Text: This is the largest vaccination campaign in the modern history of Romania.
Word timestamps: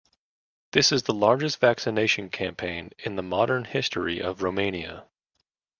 This 0.71 0.91
is 0.91 1.03
the 1.03 1.13
largest 1.13 1.59
vaccination 1.59 2.29
campaign 2.31 2.91
in 2.97 3.17
the 3.17 3.21
modern 3.21 3.65
history 3.65 4.19
of 4.19 4.41
Romania. 4.41 5.05